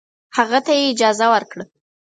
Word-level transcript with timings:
هغه 0.37 0.59
ته 0.65 0.71
یې 0.77 0.83
اجازه 0.91 1.25
ورکړه. 1.33 1.63